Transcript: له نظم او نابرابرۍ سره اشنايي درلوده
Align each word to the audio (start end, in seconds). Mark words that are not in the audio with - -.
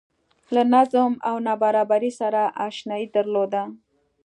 له 0.53 0.61
نظم 0.73 1.11
او 1.29 1.35
نابرابرۍ 1.45 2.11
سره 2.19 2.41
اشنايي 2.67 3.05
درلوده 3.15 3.61